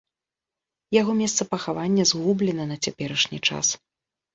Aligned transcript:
Яго 1.01 1.11
месца 1.21 1.47
пахавання 1.53 2.03
згублена 2.15 2.63
на 2.75 2.83
цяперашні 2.85 3.39
час. 3.49 3.67